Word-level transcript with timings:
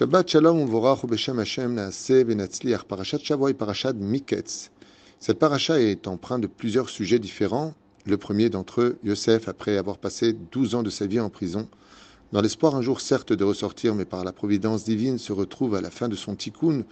Shabbat 0.00 0.30
Shalom 0.30 0.66
Uvorach 0.66 1.04
Beshem 1.04 1.38
Hashem 1.38 1.74
Naaseh 1.74 2.24
Benatzliach 2.24 2.86
Parashat 2.86 3.18
Shavua 3.18 3.50
et 3.50 3.52
Parashat 3.52 3.92
Miketz. 3.92 4.70
Cette 5.18 5.38
paracha 5.38 5.78
est 5.78 6.08
empreinte 6.08 6.40
de 6.40 6.46
plusieurs 6.46 6.88
sujets 6.88 7.18
différents. 7.18 7.74
Le 8.06 8.16
premier 8.16 8.48
d'entre 8.48 8.80
eux, 8.80 8.98
Yosef, 9.04 9.46
après 9.46 9.76
avoir 9.76 9.98
passé 9.98 10.34
12 10.52 10.74
ans 10.74 10.82
de 10.82 10.88
sa 10.88 11.04
vie 11.04 11.20
en 11.20 11.28
prison, 11.28 11.68
dans 12.32 12.40
l'espoir 12.40 12.76
un 12.76 12.80
jour 12.80 13.02
certes 13.02 13.34
de 13.34 13.44
ressortir, 13.44 13.94
mais 13.94 14.06
par 14.06 14.24
la 14.24 14.32
providence 14.32 14.84
divine, 14.84 15.18
se 15.18 15.34
retrouve 15.34 15.74
à 15.74 15.82
la 15.82 15.90
fin 15.90 16.08
de 16.08 16.16
son 16.16 16.34
tikkun, 16.34 16.84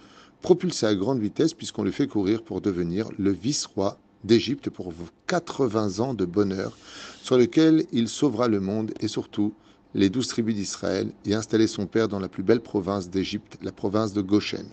propulsé 0.43 0.85
à 0.85 0.93
grande 0.93 1.19
vitesse 1.19 1.55
puisqu'on 1.55 1.81
le 1.81 1.89
fait 1.89 2.05
courir 2.05 2.43
pour 2.43 2.61
devenir 2.61 3.09
le 3.17 3.31
vice-roi 3.31 3.97
d'Égypte 4.23 4.69
pour 4.69 4.93
80 5.25 5.99
ans 5.99 6.13
de 6.13 6.25
bonheur, 6.25 6.77
sur 7.23 7.39
lequel 7.39 7.85
il 7.91 8.07
sauvera 8.07 8.47
le 8.47 8.59
monde 8.59 8.91
et 8.99 9.07
surtout 9.07 9.55
les 9.93 10.09
douze 10.09 10.27
tribus 10.27 10.55
d'Israël 10.55 11.11
et 11.25 11.33
installer 11.33 11.67
son 11.67 11.87
père 11.87 12.07
dans 12.07 12.19
la 12.19 12.27
plus 12.27 12.43
belle 12.43 12.61
province 12.61 13.09
d'Égypte, 13.09 13.57
la 13.61 13.71
province 13.71 14.13
de 14.13 14.21
Goshen. 14.21 14.67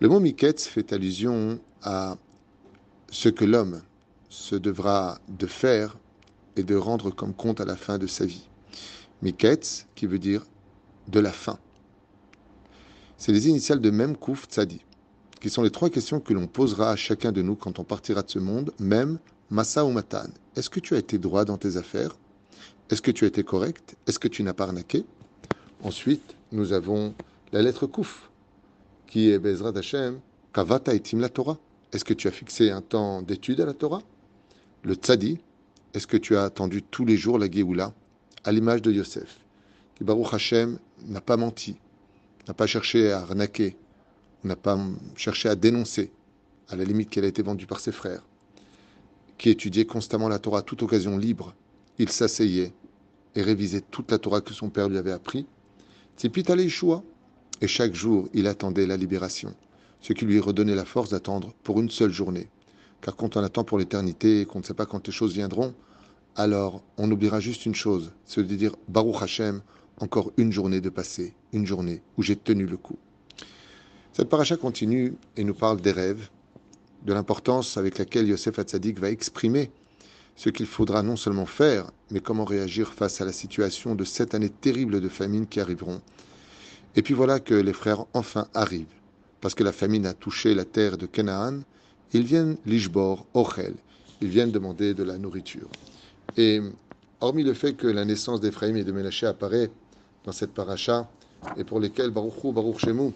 Le 0.00 0.08
mot 0.08 0.20
Miketz 0.20 0.66
fait 0.66 0.92
allusion 0.92 1.60
à 1.82 2.16
ce 3.10 3.28
que 3.28 3.44
l'homme 3.44 3.82
se 4.28 4.56
devra 4.56 5.18
de 5.28 5.46
faire 5.46 5.96
et 6.56 6.62
de 6.62 6.74
rendre 6.74 7.10
comme 7.10 7.34
compte 7.34 7.60
à 7.60 7.64
la 7.64 7.76
fin 7.76 7.98
de 7.98 8.06
sa 8.06 8.26
vie. 8.26 8.48
Miketz, 9.22 9.86
qui 9.94 10.06
veut 10.06 10.18
dire 10.18 10.44
de 11.08 11.20
la 11.20 11.32
fin. 11.32 11.58
C'est 13.16 13.32
les 13.32 13.48
initiales 13.48 13.80
de 13.80 13.90
Mem 13.90 14.16
Kouf 14.16 14.46
Tzadi, 14.46 14.84
qui 15.40 15.48
sont 15.48 15.62
les 15.62 15.70
trois 15.70 15.90
questions 15.90 16.20
que 16.20 16.34
l'on 16.34 16.46
posera 16.46 16.90
à 16.90 16.96
chacun 16.96 17.32
de 17.32 17.42
nous 17.42 17.54
quand 17.54 17.78
on 17.78 17.84
partira 17.84 18.22
de 18.22 18.30
ce 18.30 18.38
monde, 18.38 18.72
même 18.80 19.18
Massa 19.50 19.84
ou 19.84 19.90
Matan. 19.90 20.28
Est-ce 20.56 20.70
que 20.70 20.80
tu 20.80 20.94
as 20.94 20.98
été 20.98 21.18
droit 21.18 21.44
dans 21.44 21.58
tes 21.58 21.76
affaires? 21.76 22.16
Est-ce 22.90 23.02
que 23.02 23.10
tu 23.10 23.24
as 23.24 23.28
été 23.28 23.42
correct? 23.42 23.96
Est-ce 24.06 24.18
que 24.18 24.28
tu 24.28 24.42
n'as 24.42 24.52
pas 24.52 24.64
arnaqué? 24.64 25.04
Ensuite, 25.82 26.34
nous 26.52 26.72
avons 26.72 27.14
la 27.52 27.62
lettre 27.62 27.86
Kouf, 27.86 28.30
qui 29.06 29.30
est 29.30 29.38
Bezrat 29.38 29.76
Hashem, 29.76 30.20
Kavata 30.52 30.94
etim 30.94 31.18
la 31.18 31.28
Torah. 31.28 31.58
Est-ce 31.92 32.04
que 32.04 32.14
tu 32.14 32.28
as 32.28 32.30
fixé 32.30 32.70
un 32.70 32.82
temps 32.82 33.22
d'étude 33.22 33.60
à 33.60 33.66
la 33.66 33.74
Torah? 33.74 34.02
Le 34.82 34.94
Tzadi, 34.94 35.38
est-ce 35.94 36.06
que 36.06 36.16
tu 36.16 36.36
as 36.36 36.44
attendu 36.44 36.82
tous 36.82 37.04
les 37.04 37.16
jours 37.16 37.38
la 37.38 37.50
Géoula, 37.50 37.92
à 38.44 38.52
l'image 38.52 38.82
de 38.82 38.90
Yosef, 38.90 39.38
qui 39.94 40.04
Baruch 40.04 40.32
Hashem 40.32 40.78
n'a 41.06 41.20
pas 41.20 41.36
menti, 41.36 41.76
n'a 42.48 42.54
pas 42.54 42.66
cherché 42.66 43.12
à 43.12 43.20
arnaquer, 43.20 43.76
n'a 44.44 44.56
pas 44.56 44.78
cherché 45.16 45.48
à 45.48 45.54
dénoncer, 45.54 46.10
à 46.68 46.76
la 46.76 46.84
limite 46.84 47.10
qu'elle 47.10 47.24
a 47.24 47.28
été 47.28 47.42
vendue 47.42 47.66
par 47.66 47.80
ses 47.80 47.92
frères, 47.92 48.22
qui 49.38 49.50
étudiait 49.50 49.86
constamment 49.86 50.28
la 50.28 50.38
Torah 50.38 50.60
à 50.60 50.62
toute 50.62 50.82
occasion 50.82 51.18
libre, 51.18 51.54
il 51.98 52.08
s'asseyait 52.08 52.72
et 53.34 53.42
révisait 53.42 53.82
toute 53.90 54.10
la 54.10 54.18
Torah 54.18 54.40
que 54.40 54.54
son 54.54 54.70
père 54.70 54.88
lui 54.88 54.98
avait 54.98 55.12
appris. 55.12 55.46
Tzipit 56.16 56.44
Yeshua. 56.48 57.02
Et 57.60 57.68
chaque 57.68 57.94
jour, 57.94 58.28
il 58.34 58.48
attendait 58.48 58.86
la 58.86 58.96
libération, 58.96 59.54
ce 60.00 60.12
qui 60.12 60.24
lui 60.24 60.40
redonnait 60.40 60.74
la 60.74 60.84
force 60.84 61.10
d'attendre 61.10 61.54
pour 61.62 61.78
une 61.78 61.90
seule 61.90 62.10
journée. 62.10 62.48
Car 63.00 63.14
quand 63.14 63.36
on 63.36 63.42
attend 63.44 63.62
pour 63.62 63.78
l'éternité 63.78 64.40
et 64.40 64.46
qu'on 64.46 64.58
ne 64.58 64.64
sait 64.64 64.74
pas 64.74 64.84
quand 64.84 65.06
les 65.06 65.12
choses 65.12 65.32
viendront, 65.32 65.72
alors 66.34 66.82
on 66.98 67.08
oubliera 67.08 67.38
juste 67.38 67.64
une 67.64 67.74
chose, 67.74 68.10
c'est 68.24 68.42
de 68.42 68.54
dire 68.56 68.74
Baruch 68.88 69.22
Hashem, 69.22 69.60
encore 69.98 70.32
une 70.38 70.50
journée 70.50 70.80
de 70.80 70.88
passé, 70.88 71.34
une 71.52 71.64
journée 71.64 72.02
où 72.16 72.22
j'ai 72.22 72.34
tenu 72.34 72.66
le 72.66 72.76
coup. 72.76 72.98
Cette 74.12 74.28
paracha 74.28 74.56
continue 74.56 75.14
et 75.36 75.44
nous 75.44 75.54
parle 75.54 75.80
des 75.80 75.92
rêves, 75.92 76.28
de 77.04 77.12
l'importance 77.12 77.76
avec 77.76 77.98
laquelle 77.98 78.26
Yosef 78.28 78.58
Hatzadik 78.58 78.98
va 78.98 79.10
exprimer 79.10 79.70
ce 80.36 80.50
qu'il 80.50 80.66
faudra 80.66 81.02
non 81.02 81.16
seulement 81.16 81.46
faire, 81.46 81.90
mais 82.10 82.20
comment 82.20 82.44
réagir 82.44 82.92
face 82.92 83.20
à 83.20 83.24
la 83.24 83.32
situation 83.32 83.94
de 83.94 84.04
cette 84.04 84.34
année 84.34 84.50
terrible 84.50 85.00
de 85.00 85.08
famine 85.08 85.46
qui 85.46 85.60
arriveront. 85.60 86.00
Et 86.96 87.02
puis 87.02 87.14
voilà 87.14 87.40
que 87.40 87.54
les 87.54 87.72
frères 87.72 88.04
enfin 88.12 88.48
arrivent, 88.54 88.86
parce 89.40 89.54
que 89.54 89.64
la 89.64 89.72
famine 89.72 90.06
a 90.06 90.14
touché 90.14 90.54
la 90.54 90.64
terre 90.64 90.98
de 90.98 91.06
Canaan. 91.06 91.60
Ils 92.12 92.24
viennent 92.24 92.56
l'Ishbor, 92.66 93.26
Ochel, 93.34 93.74
ils 94.20 94.28
viennent 94.28 94.52
demander 94.52 94.94
de 94.94 95.02
la 95.02 95.16
nourriture. 95.16 95.68
Et 96.36 96.60
hormis 97.20 97.44
le 97.44 97.54
fait 97.54 97.74
que 97.74 97.86
la 97.86 98.04
naissance 98.04 98.40
d'Ephraïm 98.40 98.76
et 98.76 98.84
de 98.84 98.92
Ménaché 98.92 99.26
apparaît 99.26 99.70
dans 100.24 100.32
cette 100.32 100.52
paracha, 100.52 101.08
et 101.56 101.64
pour 101.64 101.80
lesquels 101.80 102.10
Baruch 102.10 102.52
Baruch 102.52 102.78
Shemu, 102.78 103.12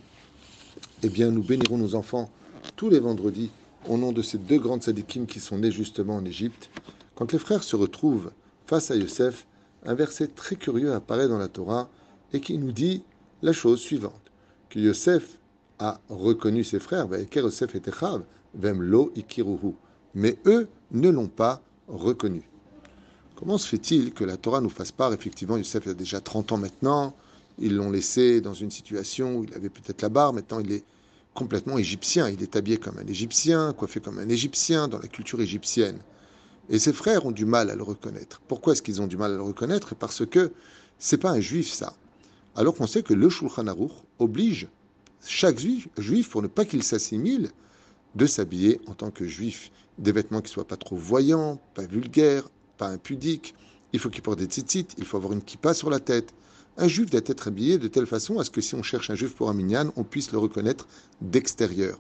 eh 1.02 1.08
bien 1.08 1.30
nous 1.30 1.42
bénirons 1.42 1.78
nos 1.78 1.94
enfants 1.94 2.30
tous 2.74 2.90
les 2.90 3.00
vendredis 3.00 3.50
au 3.88 3.96
nom 3.96 4.12
de 4.12 4.22
ces 4.22 4.38
deux 4.38 4.58
grandes 4.58 4.82
sadikim 4.82 5.26
qui 5.26 5.40
sont 5.40 5.58
nés 5.58 5.70
justement 5.70 6.16
en 6.16 6.24
Égypte, 6.24 6.70
quand 7.16 7.32
les 7.32 7.38
frères 7.38 7.64
se 7.64 7.74
retrouvent 7.74 8.30
face 8.66 8.90
à 8.92 8.96
Yosef, 8.96 9.46
un 9.84 9.94
verset 9.94 10.28
très 10.28 10.54
curieux 10.56 10.92
apparaît 10.92 11.28
dans 11.28 11.38
la 11.38 11.48
Torah 11.48 11.88
et 12.32 12.40
qui 12.40 12.58
nous 12.58 12.72
dit 12.72 13.02
la 13.42 13.52
chose 13.52 13.80
suivante 13.80 14.30
que 14.70 14.78
Yosef 14.78 15.38
a 15.78 15.98
reconnu 16.08 16.62
ses 16.62 16.78
frères, 16.78 17.08
mais 20.14 20.38
eux 20.46 20.68
ne 20.92 21.08
l'ont 21.08 21.28
pas 21.28 21.62
reconnu. 21.88 22.48
Comment 23.34 23.58
se 23.58 23.68
fait-il 23.68 24.12
que 24.12 24.24
la 24.24 24.36
Torah 24.36 24.60
nous 24.60 24.70
fasse 24.70 24.92
part 24.92 25.12
Effectivement, 25.12 25.56
Yosef 25.56 25.86
a 25.86 25.94
déjà 25.94 26.20
30 26.20 26.52
ans 26.52 26.56
maintenant, 26.58 27.14
ils 27.58 27.74
l'ont 27.74 27.90
laissé 27.90 28.40
dans 28.40 28.54
une 28.54 28.70
situation 28.70 29.36
où 29.36 29.44
il 29.44 29.54
avait 29.54 29.68
peut-être 29.70 30.02
la 30.02 30.08
barre, 30.08 30.32
maintenant 30.32 30.60
il 30.60 30.72
est 30.72 30.84
complètement 31.34 31.78
égyptien, 31.78 32.28
il 32.28 32.42
est 32.42 32.56
habillé 32.56 32.78
comme 32.78 32.98
un 32.98 33.06
égyptien, 33.06 33.72
coiffé 33.74 34.00
comme 34.00 34.18
un 34.18 34.28
égyptien 34.28 34.88
dans 34.88 34.98
la 34.98 35.08
culture 35.08 35.40
égyptienne. 35.40 35.98
Et 36.68 36.78
ses 36.78 36.92
frères 36.92 37.26
ont 37.26 37.30
du 37.30 37.44
mal 37.44 37.70
à 37.70 37.76
le 37.76 37.82
reconnaître. 37.82 38.40
Pourquoi 38.48 38.72
est-ce 38.72 38.82
qu'ils 38.82 39.00
ont 39.00 39.06
du 39.06 39.16
mal 39.16 39.32
à 39.32 39.36
le 39.36 39.42
reconnaître? 39.42 39.94
Parce 39.94 40.26
que 40.26 40.52
c'est 40.98 41.18
pas 41.18 41.30
un 41.30 41.40
juif 41.40 41.72
ça. 41.72 41.94
Alors 42.56 42.74
qu'on 42.74 42.86
sait 42.86 43.02
que 43.02 43.14
le 43.14 43.28
Shulchan 43.28 43.66
Aruch 43.66 43.92
oblige 44.18 44.68
chaque 45.26 45.58
juif, 45.58 45.88
juif 45.98 46.30
pour 46.30 46.42
ne 46.42 46.48
pas 46.48 46.64
qu'il 46.64 46.82
s'assimile 46.82 47.50
de 48.14 48.26
s'habiller 48.26 48.80
en 48.86 48.94
tant 48.94 49.10
que 49.10 49.26
juif. 49.26 49.70
Des 49.98 50.12
vêtements 50.12 50.40
qui 50.40 50.50
soient 50.50 50.66
pas 50.66 50.76
trop 50.76 50.96
voyants, 50.96 51.60
pas 51.74 51.86
vulgaires, 51.86 52.48
pas 52.78 52.88
impudiques. 52.88 53.54
Il 53.92 54.00
faut 54.00 54.10
qu'il 54.10 54.22
porte 54.22 54.38
des 54.38 54.46
tzitzit, 54.46 54.88
il 54.98 55.04
faut 55.04 55.16
avoir 55.16 55.32
une 55.32 55.42
kippa 55.42 55.74
sur 55.74 55.90
la 55.90 56.00
tête. 56.00 56.34
Un 56.78 56.88
juif 56.88 57.10
doit 57.10 57.20
être 57.24 57.48
habillé 57.48 57.78
de 57.78 57.88
telle 57.88 58.06
façon 58.06 58.38
à 58.38 58.44
ce 58.44 58.50
que 58.50 58.60
si 58.60 58.74
on 58.74 58.82
cherche 58.82 59.10
un 59.10 59.14
juif 59.14 59.34
pour 59.34 59.48
un 59.48 59.54
minyan, 59.54 59.92
on 59.96 60.04
puisse 60.04 60.32
le 60.32 60.38
reconnaître 60.38 60.86
d'extérieur. 61.20 61.98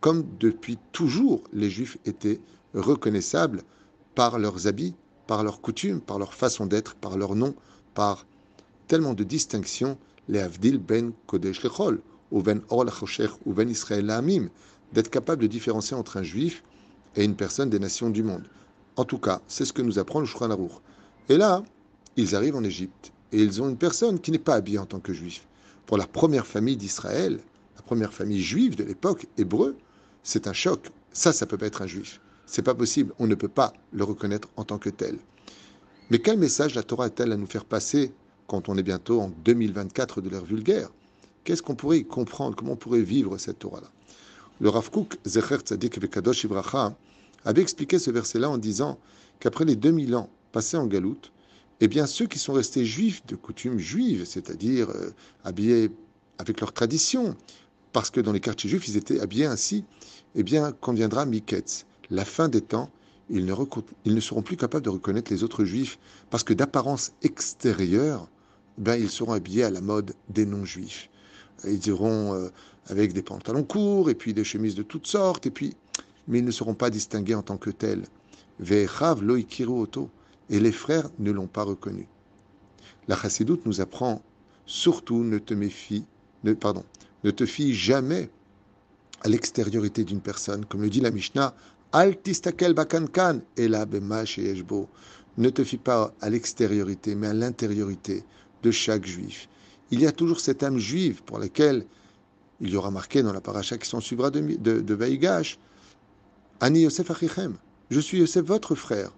Comme 0.00 0.24
depuis 0.38 0.78
toujours, 0.92 1.42
les 1.52 1.70
juifs 1.70 1.96
étaient 2.04 2.40
reconnaissables 2.74 3.62
par 4.14 4.38
leurs 4.38 4.66
habits, 4.66 4.94
par 5.26 5.42
leurs 5.42 5.60
coutumes, 5.60 6.00
par 6.00 6.18
leur 6.18 6.34
façon 6.34 6.66
d'être, 6.66 6.94
par 6.94 7.16
leur 7.16 7.34
nom, 7.34 7.54
par 7.94 8.26
tellement 8.86 9.14
de 9.14 9.24
distinctions, 9.24 9.98
les 10.28 10.40
Avdil 10.40 10.78
ben 10.78 11.12
Kodesh 11.26 11.62
Lechol, 11.62 12.00
ou 12.30 12.42
ben 12.42 12.62
Or 12.70 12.86
ou 13.44 13.52
ben 13.52 13.68
Israël 13.68 14.10
Amim, 14.10 14.48
d'être 14.92 15.10
capable 15.10 15.42
de 15.42 15.46
différencier 15.46 15.96
entre 15.96 16.16
un 16.16 16.22
juif 16.22 16.62
et 17.16 17.24
une 17.24 17.36
personne 17.36 17.70
des 17.70 17.78
nations 17.78 18.10
du 18.10 18.22
monde. 18.22 18.48
En 18.96 19.04
tout 19.04 19.18
cas, 19.18 19.40
c'est 19.48 19.64
ce 19.64 19.72
que 19.72 19.82
nous 19.82 19.98
apprend 19.98 20.20
le 20.20 20.26
Aruch. 20.26 20.72
Et 21.28 21.36
là, 21.36 21.62
ils 22.16 22.34
arrivent 22.34 22.56
en 22.56 22.64
Égypte 22.64 23.12
et 23.32 23.42
ils 23.42 23.62
ont 23.62 23.68
une 23.68 23.76
personne 23.76 24.20
qui 24.20 24.30
n'est 24.30 24.38
pas 24.38 24.54
habillée 24.54 24.78
en 24.78 24.86
tant 24.86 25.00
que 25.00 25.12
juif. 25.12 25.46
Pour 25.86 25.96
la 25.96 26.06
première 26.06 26.46
famille 26.46 26.76
d'Israël, 26.76 27.40
la 27.76 27.82
première 27.82 28.12
famille 28.12 28.42
juive 28.42 28.76
de 28.76 28.84
l'époque, 28.84 29.26
hébreu, 29.38 29.76
c'est 30.22 30.46
un 30.46 30.52
choc. 30.52 30.90
Ça, 31.12 31.32
ça 31.32 31.46
peut 31.46 31.58
pas 31.58 31.66
être 31.66 31.82
un 31.82 31.86
juif. 31.86 32.20
C'est 32.46 32.62
pas 32.62 32.74
possible, 32.74 33.12
on 33.18 33.26
ne 33.26 33.34
peut 33.34 33.48
pas 33.48 33.72
le 33.92 34.04
reconnaître 34.04 34.48
en 34.56 34.64
tant 34.64 34.78
que 34.78 34.90
tel. 34.90 35.18
Mais 36.10 36.18
quel 36.18 36.38
message 36.38 36.74
la 36.74 36.82
Torah 36.82 37.06
a-t-elle 37.06 37.32
à 37.32 37.36
nous 37.36 37.46
faire 37.46 37.64
passer 37.64 38.12
quand 38.46 38.68
on 38.68 38.76
est 38.76 38.82
bientôt 38.82 39.20
en 39.20 39.28
2024 39.44 40.20
de 40.20 40.28
l'ère 40.28 40.44
vulgaire? 40.44 40.90
Qu'est-ce 41.44 41.62
qu'on 41.62 41.74
pourrait 41.74 41.98
y 41.98 42.04
comprendre? 42.04 42.54
Comment 42.54 42.72
on 42.72 42.76
pourrait 42.76 43.02
vivre 43.02 43.38
cette 43.38 43.60
Torah-là? 43.60 43.90
Le 44.60 44.68
Rav 44.68 44.90
Kook, 44.90 45.16
Zecher 45.24 45.56
Tzadik 45.56 45.98
Vekadosh 45.98 46.44
Ibracha, 46.44 46.94
avait 47.44 47.62
expliqué 47.62 47.98
ce 47.98 48.10
verset-là 48.10 48.50
en 48.50 48.58
disant 48.58 48.98
qu'après 49.40 49.64
les 49.64 49.74
2000 49.74 50.14
ans 50.14 50.28
passés 50.52 50.76
en 50.76 50.86
galoute, 50.86 51.32
eh 51.80 51.88
bien 51.88 52.06
ceux 52.06 52.26
qui 52.26 52.38
sont 52.38 52.52
restés 52.52 52.84
juifs 52.84 53.26
de 53.26 53.34
coutume 53.34 53.78
juive, 53.78 54.24
c'est-à-dire 54.24 54.90
euh, 54.90 55.10
habillés 55.44 55.90
avec 56.38 56.60
leur 56.60 56.72
tradition, 56.72 57.36
parce 57.92 58.10
que 58.10 58.20
dans 58.20 58.32
les 58.32 58.40
quartiers 58.40 58.70
juifs, 58.70 58.86
ils 58.86 58.96
étaient 58.96 59.20
habillés 59.20 59.46
ainsi, 59.46 59.84
eh 60.34 60.42
bien, 60.42 60.72
conviendra 60.72 61.26
Miketz 61.26 61.86
la 62.10 62.24
fin 62.24 62.48
des 62.48 62.60
temps, 62.60 62.90
ils 63.30 63.46
ne, 63.46 64.20
seront 64.20 64.42
plus 64.42 64.56
capables 64.56 64.84
de 64.84 64.90
reconnaître 64.90 65.32
les 65.32 65.42
autres 65.42 65.64
juifs 65.64 65.98
parce 66.30 66.44
que 66.44 66.52
d'apparence 66.52 67.12
extérieure, 67.22 68.28
ben, 68.78 68.96
ils 68.96 69.10
seront 69.10 69.32
habillés 69.32 69.64
à 69.64 69.70
la 69.70 69.80
mode 69.80 70.14
des 70.28 70.44
non-juifs. 70.44 71.08
Ils 71.64 71.86
iront 71.86 72.34
euh, 72.34 72.48
avec 72.88 73.12
des 73.12 73.22
pantalons 73.22 73.64
courts 73.64 74.10
et 74.10 74.14
puis 74.14 74.34
des 74.34 74.44
chemises 74.44 74.74
de 74.74 74.82
toutes 74.82 75.06
sortes, 75.06 75.46
et 75.46 75.50
puis, 75.50 75.74
mais 76.26 76.40
ils 76.40 76.44
ne 76.44 76.50
seront 76.50 76.74
pas 76.74 76.90
distingués 76.90 77.34
en 77.34 77.42
tant 77.42 77.56
que 77.56 77.70
tels. 77.70 78.04
Ve'echav 78.58 79.22
loikiru 79.22 79.80
oto. 79.80 80.10
Et 80.50 80.60
les 80.60 80.72
frères 80.72 81.08
ne 81.18 81.30
l'ont 81.30 81.46
pas 81.46 81.62
reconnu. 81.62 82.06
La 83.08 83.16
chassidoute 83.16 83.64
nous 83.64 83.80
apprend 83.80 84.20
surtout 84.66 85.24
ne 85.24 85.38
te 85.38 85.54
méfie, 85.54 86.04
ne, 86.44 86.52
pardon, 86.52 86.84
ne 87.24 87.30
te 87.30 87.46
fie 87.46 87.74
jamais 87.74 88.28
à 89.22 89.28
l'extériorité 89.28 90.04
d'une 90.04 90.20
personne. 90.20 90.66
Comme 90.66 90.82
le 90.82 90.90
dit 90.90 91.00
la 91.00 91.10
Mishnah, 91.10 91.54
Al 91.92 92.16
tistakel 92.22 92.72
bakankan, 92.74 93.40
et 93.56 93.68
là, 93.68 93.86
Ne 95.38 95.48
te 95.50 95.64
fie 95.64 95.78
pas 95.78 96.12
à 96.20 96.28
l'extériorité, 96.30 97.14
mais 97.14 97.28
à 97.28 97.34
l'intériorité 97.34 98.24
de 98.62 98.70
chaque 98.70 99.06
juif. 99.06 99.48
il 99.90 100.00
y 100.00 100.06
a 100.06 100.12
toujours 100.12 100.40
cette 100.40 100.62
âme 100.62 100.78
juive 100.78 101.22
pour 101.22 101.38
laquelle 101.38 101.86
il 102.60 102.70
y 102.70 102.76
aura 102.76 102.90
marqué 102.90 103.22
dans 103.22 103.32
la 103.32 103.40
paracha 103.40 103.76
qui 103.76 103.88
s'en 103.88 104.00
suivra 104.00 104.30
de, 104.30 104.40
de, 104.40 104.80
de 104.80 104.94
Vaïgash, 104.94 105.58
Ani 106.60 106.80
Yosef 106.82 107.10
Achichem, 107.10 107.56
je 107.90 108.00
suis 108.00 108.18
Yosef 108.18 108.44
votre 108.44 108.74
frère. 108.74 109.10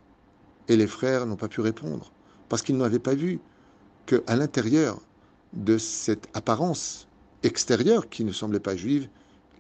Et 0.69 0.77
les 0.77 0.87
frères 0.87 1.27
n'ont 1.27 1.37
pas 1.37 1.49
pu 1.49 1.61
répondre, 1.61 2.11
parce 2.49 2.63
qu'ils 2.63 2.77
n'avaient 2.77 2.99
pas 2.99 3.15
vu 3.15 3.39
qu'à 4.07 4.35
l'intérieur 4.35 5.01
de 5.53 5.79
cette 5.79 6.27
apparence 6.35 7.07
extérieure 7.43 8.09
qui 8.09 8.25
ne 8.25 8.33
semblait 8.33 8.61
pas 8.61 8.77
juive, 8.77 9.09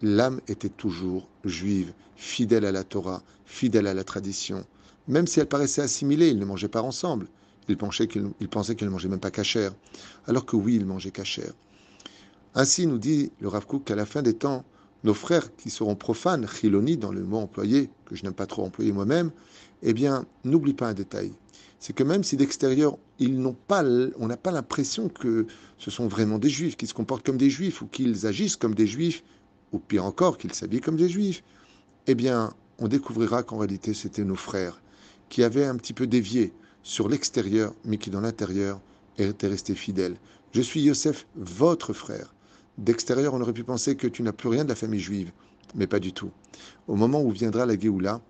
l'âme 0.03 0.41
était 0.49 0.69
toujours 0.69 1.29
juive, 1.45 1.93
fidèle 2.17 2.65
à 2.65 2.73
la 2.73 2.85
Torah, 2.85 3.23
fidèle 3.45 3.87
à 3.87 3.95
la 3.95 4.05
tradition. 4.05 4.65
Même 5.09 5.27
si 5.27 5.41
elle 5.41 5.47
paraissait 5.47 5.83
assimilée, 5.83 6.29
ils 6.29 6.39
ne 6.39 6.45
mangeaient 6.45 6.69
pas 6.69 6.83
ensemble. 6.83 7.27
Ils 7.69 7.77
pensaient 7.77 8.07
qu'ils 8.07 8.23
ne 8.23 8.89
mangeaient 8.89 9.09
même 9.09 9.21
pas 9.21 9.31
cachère, 9.31 9.73
alors 10.27 10.45
que 10.45 10.57
oui, 10.57 10.77
ils 10.77 10.87
mangeaient 10.87 11.11
cachère. 11.11 11.53
Ainsi 12.55 12.87
nous 12.87 12.99
dit 12.99 13.33
le 13.41 13.49
Rav 13.49 13.67
Kook 13.67 13.85
qu'à 13.85 13.97
la 13.97 14.07
fin 14.07 14.23
des 14.23 14.35
temps, 14.35 14.65
nos 15.03 15.15
frères 15.15 15.55
qui 15.57 15.71
seront 15.71 15.97
profanes, 15.97 16.47
chiloni 16.49 16.97
dans 16.97 17.13
le 17.13 17.23
mot 17.23 17.39
employé, 17.39 17.91
que 18.07 18.15
je 18.17 18.23
n'aime 18.23 18.35
pas 18.35 18.47
trop 18.47 18.65
employer 18.65 18.93
moi-même, 18.93 19.31
eh 19.83 19.93
bien, 19.93 20.25
n'oublie 20.45 20.73
pas 20.73 20.89
un 20.89 20.95
détail. 20.95 21.33
C'est 21.79 21.93
que 21.93 22.03
même 22.03 22.25
si 22.25 22.37
d'extérieur, 22.37 22.97
ils 23.19 23.39
n'ont 23.39 23.57
pas, 23.67 23.85
on 24.19 24.27
n'a 24.27 24.39
pas 24.39 24.51
l'impression 24.51 25.09
que 25.09 25.47
ce 25.79 25.91
sont 25.91 26.09
vraiment 26.09 26.39
des 26.39 26.49
juifs, 26.49 26.77
qu'ils 26.77 26.89
se 26.89 26.95
comportent 26.95 27.27
comme 27.27 27.37
des 27.37 27.51
juifs 27.51 27.83
ou 27.83 27.87
qu'ils 27.87 28.27
agissent 28.27 28.57
comme 28.57 28.75
des 28.75 28.87
juifs, 28.87 29.23
ou 29.73 29.79
pire 29.79 30.05
encore, 30.05 30.39
qu'ils 30.39 30.55
s'habillent 30.55 30.81
comme 30.81 30.97
des 30.97 31.09
juifs, 31.09 31.43
eh 32.07 32.15
bien, 32.15 32.53
on 32.79 32.89
découvrira 32.89 33.43
qu'en 33.43 33.59
réalité, 33.59 33.95
c'était 33.95 34.25
nos 34.25 34.37
frères 34.37 34.81
qui 35.29 35.43
avaient 35.43 35.65
un 35.65 35.77
petit 35.77 35.93
peu 35.93 36.07
dévié 36.07 36.53
sur 36.83 37.09
l'extérieur, 37.09 37.75
mais 37.85 37.97
qui 37.97 38.11
dans 38.11 38.21
l'intérieur 38.21 38.81
étaient 39.19 39.49
restés 39.49 39.75
fidèles. 39.75 40.17
Je 40.53 40.61
suis 40.61 40.83
Yosef, 40.83 41.27
votre 41.37 41.93
frère. 41.93 42.35
D'extérieur, 42.79 43.35
on 43.35 43.41
aurait 43.41 43.53
pu 43.53 43.65
penser 43.65 43.97
que 43.97 44.07
tu 44.07 44.23
n'as 44.23 44.33
plus 44.33 44.49
rien 44.49 44.65
de 44.65 44.69
la 44.69 44.75
famille 44.75 45.01
juive, 45.01 45.33
mais 45.75 45.87
pas 45.87 46.01
du 46.01 46.13
tout. 46.13 46.31
Au 46.89 46.97
moment 46.97 47.23
où 47.23 47.31
viendra 47.31 47.67
la 47.67 47.79
Géoula, 47.79 48.21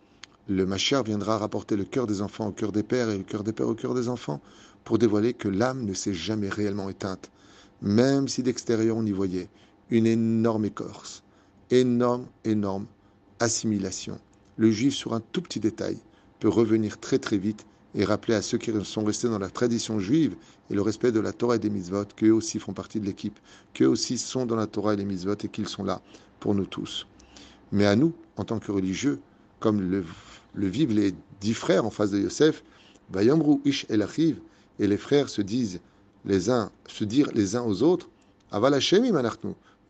le 0.48 0.66
Machar 0.66 1.02
viendra 1.02 1.38
rapporter 1.38 1.74
le 1.74 1.84
cœur 1.84 2.06
des 2.06 2.20
enfants 2.20 2.48
au 2.48 2.52
cœur 2.52 2.70
des 2.70 2.82
pères 2.82 3.08
et 3.08 3.18
le 3.18 3.24
cœur 3.24 3.42
des 3.42 3.52
pères 3.52 3.68
au 3.68 3.74
cœur 3.74 3.94
des 3.94 4.08
enfants 4.08 4.40
pour 4.84 4.98
dévoiler 4.98 5.32
que 5.32 5.48
l'âme 5.48 5.84
ne 5.84 5.94
s'est 5.94 6.14
jamais 6.14 6.50
réellement 6.50 6.90
éteinte, 6.90 7.30
même 7.80 8.28
si 8.28 8.42
d'extérieur 8.42 8.98
on 8.98 9.06
y 9.06 9.12
voyait 9.12 9.48
une 9.90 10.06
énorme 10.06 10.66
écorce, 10.66 11.23
énorme, 11.70 12.26
énorme 12.44 12.86
assimilation. 13.40 14.18
Le 14.56 14.70
juif, 14.70 14.94
sur 14.94 15.14
un 15.14 15.20
tout 15.20 15.42
petit 15.42 15.60
détail, 15.60 15.98
peut 16.40 16.48
revenir 16.48 16.98
très 16.98 17.18
très 17.18 17.38
vite 17.38 17.66
et 17.94 18.04
rappeler 18.04 18.34
à 18.34 18.42
ceux 18.42 18.58
qui 18.58 18.72
sont 18.84 19.04
restés 19.04 19.28
dans 19.28 19.38
la 19.38 19.50
tradition 19.50 19.98
juive 19.98 20.34
et 20.70 20.74
le 20.74 20.82
respect 20.82 21.12
de 21.12 21.20
la 21.20 21.32
Torah 21.32 21.56
et 21.56 21.58
des 21.58 21.70
mitzvot 21.70 22.04
qu'eux 22.16 22.30
aussi 22.30 22.58
font 22.58 22.72
partie 22.72 23.00
de 23.00 23.06
l'équipe, 23.06 23.38
qu'eux 23.72 23.86
aussi 23.86 24.18
sont 24.18 24.46
dans 24.46 24.56
la 24.56 24.66
Torah 24.66 24.94
et 24.94 24.96
les 24.96 25.04
mitzvot 25.04 25.34
et 25.42 25.48
qu'ils 25.48 25.68
sont 25.68 25.84
là 25.84 26.00
pour 26.40 26.54
nous 26.54 26.66
tous. 26.66 27.06
Mais 27.72 27.86
à 27.86 27.96
nous, 27.96 28.12
en 28.36 28.44
tant 28.44 28.58
que 28.58 28.72
religieux, 28.72 29.20
comme 29.60 29.80
le, 29.80 30.04
vivent 30.54 30.92
les 30.92 31.14
dix 31.40 31.54
frères 31.54 31.84
en 31.84 31.90
face 31.90 32.10
de 32.10 32.18
Yosef, 32.18 32.62
Bayamru 33.10 33.60
Ish 33.64 33.86
El 33.88 34.06
et 34.78 34.86
les 34.86 34.96
frères 34.96 35.28
se 35.28 35.42
disent 35.42 35.80
les 36.24 36.50
uns, 36.50 36.70
se 36.88 37.04
dire 37.04 37.28
les 37.34 37.54
uns 37.56 37.62
aux 37.62 37.82
autres, 37.82 38.08
Aval 38.50 38.80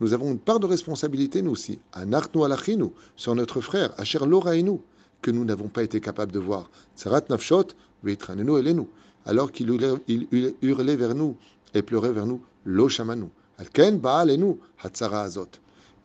nous 0.00 0.12
avons 0.12 0.32
une 0.32 0.38
part 0.38 0.60
de 0.60 0.66
responsabilité 0.66 1.42
nous 1.42 1.52
aussi, 1.52 1.78
Anartnu 1.92 2.44
Alachinu, 2.44 2.90
sur 3.16 3.34
notre 3.34 3.60
frère, 3.60 3.92
Asher 3.96 4.26
Lorainu, 4.26 4.80
que 5.22 5.30
nous 5.30 5.44
n'avons 5.44 5.68
pas 5.68 5.82
été 5.82 6.00
capables 6.00 6.32
de 6.32 6.38
voir. 6.38 6.70
Nafshot, 7.30 7.68
alors 9.26 9.52
qu'il 9.52 9.70
hurlait 10.62 10.96
vers 10.96 11.14
nous 11.14 11.36
et 11.72 11.82
pleurait 11.82 12.12
vers 12.12 12.26
nous, 12.26 12.42
Lo 12.64 12.88
Shamanu. 12.88 13.26
Alken 13.58 13.98
Baalenu, 13.98 14.56
Hatzara 14.82 15.22
Azot. 15.22 15.48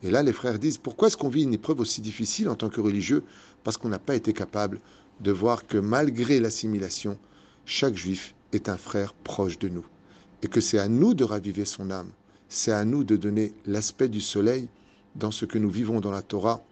Et 0.03 0.11
là, 0.11 0.23
les 0.23 0.33
frères 0.33 0.59
disent 0.59 0.77
Pourquoi 0.77 1.07
est-ce 1.07 1.17
qu'on 1.17 1.29
vit 1.29 1.43
une 1.43 1.53
épreuve 1.53 1.79
aussi 1.79 1.99
difficile 1.99 2.47
en 2.47 2.55
tant 2.55 2.69
que 2.69 2.79
religieux? 2.79 3.23
Parce 3.63 3.77
qu'on 3.77 3.89
n'a 3.89 3.99
pas 3.99 4.15
été 4.15 4.33
capable 4.33 4.79
de 5.19 5.31
voir 5.31 5.65
que 5.65 5.77
malgré 5.77 6.39
l'assimilation, 6.39 7.17
chaque 7.65 7.95
juif 7.95 8.35
est 8.53 8.69
un 8.69 8.77
frère 8.77 9.13
proche 9.13 9.59
de 9.59 9.67
nous. 9.67 9.85
Et 10.43 10.47
que 10.47 10.61
c'est 10.61 10.79
à 10.79 10.87
nous 10.87 11.13
de 11.13 11.23
raviver 11.23 11.65
son 11.65 11.91
âme. 11.91 12.11
C'est 12.49 12.71
à 12.71 12.83
nous 12.83 13.03
de 13.03 13.15
donner 13.15 13.53
l'aspect 13.65 14.07
du 14.07 14.21
soleil 14.21 14.67
dans 15.15 15.31
ce 15.31 15.45
que 15.45 15.59
nous 15.59 15.69
vivons 15.69 15.99
dans 16.01 16.11
la 16.11 16.23
Torah 16.23 16.63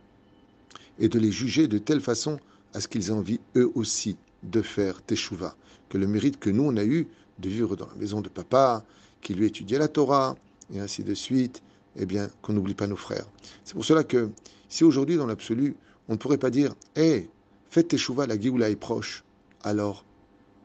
et 1.00 1.08
de 1.08 1.20
les 1.20 1.32
juger 1.32 1.68
de 1.68 1.78
telle 1.78 2.02
façon 2.02 2.40
à 2.74 2.82
ce 2.82 2.88
qu'ils 2.88 3.10
aient 3.10 3.12
envie 3.12 3.40
eux 3.56 3.72
aussi 3.76 4.18
de 4.42 4.64
faire 4.64 5.04
teshuva, 5.04 5.56
que 5.90 5.98
le 5.98 6.08
mérite 6.08 6.40
que 6.40 6.50
nous 6.50 6.64
on 6.64 6.78
a 6.78 6.84
eu 6.84 7.08
de 7.38 7.50
vivre 7.50 7.76
dans 7.76 7.88
la 7.88 7.96
maison 7.96 8.22
de 8.22 8.30
papa, 8.30 8.84
qui 9.22 9.36
lui 9.36 9.46
étudiait 9.46 9.78
la 9.78 9.88
Torah, 9.88 10.36
et 10.74 10.80
ainsi 10.80 11.04
de 11.04 11.14
suite, 11.14 11.62
eh 11.96 12.06
bien, 12.06 12.30
qu'on 12.42 12.54
n'oublie 12.54 12.74
pas 12.74 12.88
nos 12.88 12.96
frères. 12.96 13.28
C'est 13.64 13.74
pour 13.74 13.86
cela 13.86 14.04
que, 14.04 14.30
si 14.70 14.84
aujourd'hui, 14.84 15.18
dans 15.18 15.28
l'absolu, 15.28 15.76
on 16.08 16.14
ne 16.14 16.18
pourrait 16.18 16.38
pas 16.38 16.50
dire, 16.50 16.74
hé, 16.96 17.02
hey, 17.02 17.30
faites 17.70 17.90
teshuva, 17.90 18.26
la 18.26 18.40
Géoula 18.40 18.70
est 18.70 18.76
proche, 18.76 19.24
alors 19.64 20.04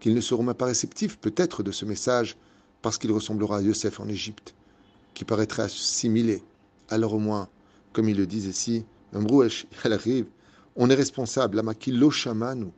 qu'ils 0.01 0.15
ne 0.15 0.21
seront 0.21 0.43
même 0.43 0.55
pas 0.55 0.67
réceptifs, 0.67 1.19
peut-être, 1.19 1.63
de 1.63 1.73
ce 1.73 1.85
message, 1.85 2.37
parce 2.81 2.99
qu'il 2.99 3.13
ressemblera 3.13 3.59
à 3.59 3.63
Yosef 3.63 4.01
en 4.01 4.09
Égypte, 4.09 4.55
qui 5.15 5.25
paraîtrait 5.25 5.65
assimilé. 5.65 6.43
Alors 6.89 7.15
au 7.15 7.19
moins, 7.19 7.49
comme 7.93 8.09
ils 8.09 8.17
le 8.17 8.27
disent 8.27 8.47
ici, 8.47 8.85
elle 9.85 9.93
arrive, 9.93 10.27
on 10.77 10.89
est 10.89 10.95
responsable, 10.95 11.57
la 11.57 11.63
makilo 11.63 12.11
nous 12.57 12.73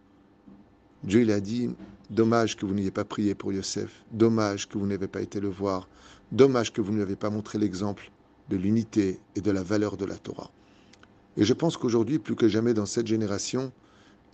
Dieu 1.04 1.20
il 1.20 1.30
a 1.30 1.40
dit 1.40 1.70
Dommage 2.10 2.56
que 2.56 2.66
vous 2.66 2.74
n'ayez 2.74 2.90
pas 2.90 3.04
prié 3.04 3.34
pour 3.34 3.52
Yosef, 3.52 4.04
dommage 4.12 4.68
que 4.68 4.76
vous 4.76 4.86
n'avez 4.86 5.08
pas 5.08 5.22
été 5.22 5.40
le 5.40 5.48
voir, 5.48 5.88
dommage 6.32 6.72
que 6.72 6.80
vous 6.80 6.90
ne 6.90 6.96
lui 6.96 7.02
avez 7.02 7.16
pas 7.16 7.30
montré 7.30 7.58
l'exemple 7.58 8.10
de 8.50 8.56
l'unité 8.56 9.20
et 9.36 9.40
de 9.40 9.50
la 9.50 9.62
valeur 9.62 9.96
de 9.96 10.04
la 10.04 10.16
Torah. 10.16 10.50
Et 11.36 11.44
je 11.44 11.52
pense 11.54 11.76
qu'aujourd'hui, 11.76 12.18
plus 12.18 12.36
que 12.36 12.46
jamais 12.46 12.74
dans 12.74 12.86
cette 12.86 13.06
génération, 13.06 13.72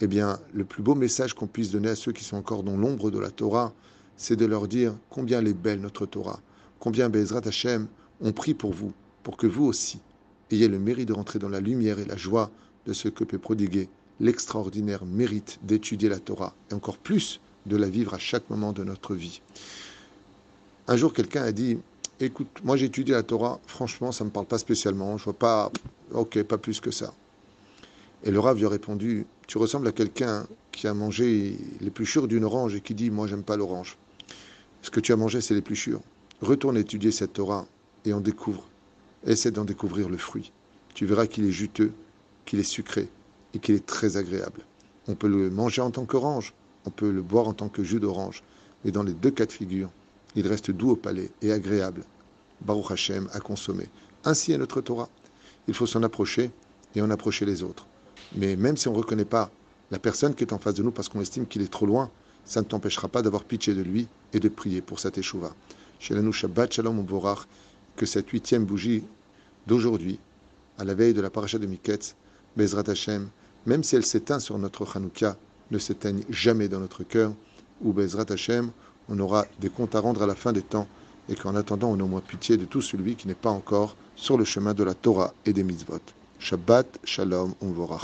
eh 0.01 0.07
bien, 0.07 0.39
le 0.53 0.65
plus 0.65 0.83
beau 0.83 0.95
message 0.95 1.35
qu'on 1.35 1.47
puisse 1.47 1.71
donner 1.71 1.91
à 1.91 1.97
ceux 1.97 2.13
qui 2.13 2.25
sont 2.25 2.37
encore 2.37 2.63
dans 2.63 2.77
l'ombre 2.77 3.11
de 3.11 3.19
la 3.19 3.31
Torah, 3.31 3.73
c'est 4.17 4.37
de 4.37 4.47
leur 4.47 4.67
dire 4.67 4.95
combien 5.09 5.39
elle 5.39 5.49
est 5.49 5.55
belle 5.55 5.81
notre 5.81 6.07
Torah, 6.07 6.41
combien 6.81 7.09
Bezrat 7.09 7.43
Hashem 7.47 7.87
on 8.21 8.33
prie 8.33 8.55
pour 8.55 8.73
vous, 8.73 8.93
pour 9.23 9.37
que 9.37 9.47
vous 9.47 9.65
aussi 9.65 10.01
ayez 10.51 10.67
le 10.67 10.79
mérite 10.79 11.09
de 11.09 11.13
rentrer 11.13 11.39
dans 11.39 11.49
la 11.49 11.61
lumière 11.61 12.01
et 12.01 12.05
la 12.05 12.17
joie 12.17 12.51
de 12.87 12.93
ce 12.93 13.09
que 13.09 13.23
peut 13.23 13.39
prodiguer 13.39 13.89
l'extraordinaire 14.19 15.05
mérite 15.05 15.61
d'étudier 15.63 16.09
la 16.09 16.19
Torah 16.19 16.55
et 16.71 16.75
encore 16.75 16.99
plus 16.99 17.41
de 17.67 17.77
la 17.77 17.89
vivre 17.89 18.15
à 18.15 18.19
chaque 18.19 18.49
moment 18.51 18.73
de 18.73 18.83
notre 18.83 19.15
vie. 19.15 19.41
Un 20.89 20.97
jour, 20.97 21.13
quelqu'un 21.13 21.45
a 21.45 21.53
dit 21.53 21.79
Écoute, 22.19 22.49
moi 22.65 22.77
j'ai 22.77 22.87
étudié 22.87 23.15
la 23.15 23.23
Torah, 23.23 23.61
franchement, 23.67 24.13
ça 24.13 24.25
ne 24.25 24.29
me 24.29 24.33
parle 24.33 24.47
pas 24.47 24.59
spécialement, 24.59 25.17
je 25.17 25.25
vois 25.25 25.39
pas, 25.39 25.73
ok, 26.13 26.43
pas 26.43 26.59
plus 26.59 26.81
que 26.81 26.91
ça. 26.91 27.15
Et 28.25 28.31
le 28.31 28.39
Rav 28.41 28.59
lui 28.59 28.67
a 28.67 28.69
répondu 28.69 29.27
Tu 29.47 29.57
ressembles 29.57 29.89
à 29.89 29.93
quelqu'un 29.93 30.47
qui 30.73 30.87
a 30.87 30.93
mangé 30.93 31.57
l'épluchure 31.81 32.29
d'une 32.29 32.45
orange 32.45 32.75
et 32.75 32.81
qui 32.83 32.95
dit 32.95 33.11
Moi, 33.11 33.27
j'aime 33.27 33.43
pas 33.43 33.57
l'orange. 33.57 33.97
Ce 34.83 34.91
que 34.91 35.01
tu 35.01 35.13
as 35.13 35.17
mangé, 35.17 35.41
c'est 35.41 35.55
l'épluchure. 35.55 36.01
Retourne 36.43 36.79
étudier 36.79 37.11
cette 37.11 37.35
Torah 37.35 37.67
et 38.07 38.15
en 38.15 38.21
découvre. 38.21 38.65
Essaie 39.27 39.51
d'en 39.51 39.67
découvrir 39.67 40.09
le 40.09 40.17
fruit. 40.17 40.53
Tu 40.95 41.05
verras 41.05 41.27
qu'il 41.27 41.45
est 41.45 41.53
juteux, 41.53 41.93
qu'il 42.47 42.59
est 42.59 42.63
sucré, 42.63 43.11
et 43.53 43.59
qu'il 43.59 43.75
est 43.75 43.85
très 43.85 44.17
agréable. 44.17 44.63
On 45.07 45.15
peut 45.15 45.29
le 45.29 45.51
manger 45.51 45.83
en 45.83 45.91
tant 45.91 46.07
qu'orange, 46.07 46.55
on 46.87 46.91
peut 46.91 47.11
le 47.11 47.21
boire 47.21 47.47
en 47.47 47.53
tant 47.53 47.69
que 47.69 47.83
jus 47.83 48.01
d'orange, 48.01 48.43
mais 48.85 48.91
dans 48.91 49.03
les 49.03 49.13
deux 49.13 49.31
cas 49.31 49.45
de 49.45 49.53
figure, 49.53 49.91
il 50.35 50.47
reste 50.47 50.71
doux 50.71 50.91
au 50.91 50.97
palais 50.97 51.31
et 51.43 51.53
agréable, 51.53 52.05
Baruch 52.63 52.91
Hashem, 52.91 53.29
à 53.33 53.41
consommer. 53.41 53.89
Ainsi 54.25 54.53
est 54.53 54.59
notre 54.59 54.81
Torah. 54.81 55.11
Il 55.69 55.75
faut 55.75 55.87
s'en 55.87 56.03
approcher 56.03 56.51
et 56.95 57.03
en 57.03 57.11
approcher 57.11 57.45
les 57.45 57.63
autres. 57.63 57.87
Mais 58.35 58.57
même 58.57 58.79
si 58.79 58.89
on 58.89 58.93
ne 58.93 58.99
reconnaît 58.99 59.27
pas 59.27 59.51
la 59.91 59.99
personne 59.99 60.35
qui 60.35 60.45
est 60.45 60.55
en 60.55 60.59
face 60.59 60.75
de 60.75 60.83
nous 60.83 60.91
parce 60.91 61.11
qu'on 61.11 61.21
estime 61.21 61.47
qu'il 61.47 61.61
est 61.61 61.73
trop 61.73 61.87
loin, 61.87 62.11
ça 62.45 62.61
ne 62.61 62.67
t'empêchera 62.67 63.09
pas 63.09 63.21
d'avoir 63.21 63.45
pitié 63.45 63.75
de 63.75 63.83
lui 63.83 64.09
et 64.33 64.41
de 64.41 64.49
prier 64.49 64.81
pour 64.81 65.01
sa 65.01 65.11
teshuva. 65.11 65.55
Shelanu 66.01 66.33
Shabbat 66.33 66.73
Shalom 66.73 67.03
Borach, 67.03 67.47
que 67.95 68.07
cette 68.07 68.31
huitième 68.31 68.65
bougie 68.65 69.05
d'aujourd'hui, 69.67 70.19
à 70.79 70.85
la 70.85 70.95
veille 70.95 71.13
de 71.13 71.21
la 71.21 71.29
paracha 71.29 71.59
de 71.59 71.67
Miketz, 71.67 72.17
Bezrat 72.57 72.89
Hashem, 72.89 73.29
même 73.67 73.85
si 73.85 73.97
elle 73.97 74.07
s'éteint 74.07 74.41
sur 74.41 74.59
notre 74.59 74.97
Hanouka, 74.97 75.37
ne 75.71 75.79
s'éteigne 75.79 76.23
jamais 76.31 76.69
dans 76.69 76.81
notre 76.81 77.05
cœur, 77.05 77.35
ou 77.83 77.93
Bezrat 77.93 78.25
Hashem, 78.31 78.71
on 79.11 79.19
aura 79.19 79.45
des 79.61 79.69
comptes 79.69 79.95
à 79.95 80.01
rendre 80.01 80.23
à 80.23 80.27
la 80.27 80.35
fin 80.35 80.55
des 80.55 80.63
temps, 80.63 80.89
et 81.29 81.35
qu'en 81.35 81.55
attendant, 81.55 81.91
on 81.91 82.01
a 82.01 82.03
au 82.03 82.09
moins 82.09 82.23
pitié 82.23 82.57
de 82.57 82.65
tout 82.65 82.81
celui 82.81 83.15
qui 83.15 83.29
n'est 83.29 83.35
pas 83.35 83.51
encore 83.51 83.95
sur 84.17 84.39
le 84.39 84.47
chemin 84.47 84.73
de 84.73 84.83
la 84.83 84.95
Torah 84.95 85.35
et 85.45 85.53
des 85.53 85.63
mitzvot. 85.63 86.01
Shabbat, 86.39 86.99
Shalom, 87.05 87.53
Umvorach. 87.61 87.99